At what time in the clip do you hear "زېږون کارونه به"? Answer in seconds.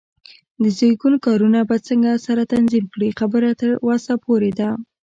0.77-1.75